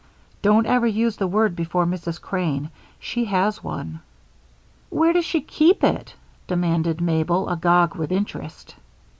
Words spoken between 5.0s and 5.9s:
does she keep